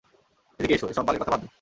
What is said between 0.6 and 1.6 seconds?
এসো- এসব বালের কথা বাদ দে।